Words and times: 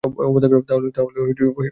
তাহলে 0.67 0.87
তাই 0.89 1.05
সই! 1.37 1.67